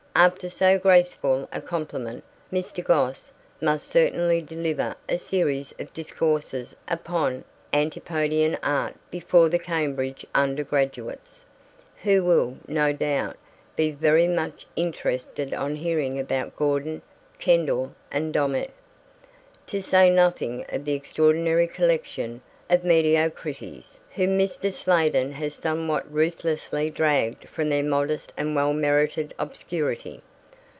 After 0.13 0.49
so 0.49 0.77
graceful 0.77 1.47
a 1.53 1.61
compliment 1.61 2.23
Mr. 2.51 2.83
Gosse 2.83 3.31
must 3.61 3.87
certainly 3.87 4.41
deliver 4.41 4.93
a 5.09 5.17
series 5.17 5.73
of 5.79 5.91
discourses 5.93 6.75
upon 6.89 7.45
Antipodean 7.73 8.57
art 8.61 8.93
before 9.09 9.47
the 9.49 9.57
Cambridge 9.57 10.23
undergraduates, 10.35 11.45
who 12.03 12.23
will, 12.25 12.57
no 12.67 12.91
doubt, 12.93 13.37
be 13.77 13.89
very 13.91 14.27
much 14.27 14.67
interested 14.75 15.53
on 15.55 15.77
hearing 15.77 16.19
about 16.19 16.57
Gordon, 16.57 17.01
Kendall 17.39 17.93
and 18.11 18.33
Domett, 18.33 18.71
to 19.67 19.81
say 19.81 20.09
nothing 20.09 20.65
of 20.69 20.83
the 20.85 20.93
extraordinary 20.93 21.67
collection 21.67 22.41
of 22.69 22.85
mediocrities 22.85 23.99
whom 24.11 24.39
Mr. 24.39 24.71
Sladen 24.71 25.33
has 25.33 25.55
somewhat 25.55 26.09
ruthlessly 26.11 26.89
dragged 26.89 27.45
from 27.49 27.67
their 27.67 27.83
modest 27.83 28.31
and 28.37 28.55
well 28.55 28.71
merited 28.73 29.33
obscurity. 29.37 30.21